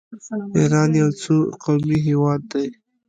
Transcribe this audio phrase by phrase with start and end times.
[0.57, 2.67] ایران یو څو قومي هیواد دی.